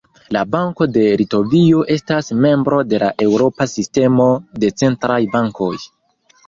[0.35, 4.31] La Banko de Litovio estas membro de la Eŭropa Sistemo
[4.65, 5.75] de Centraj Bankoj.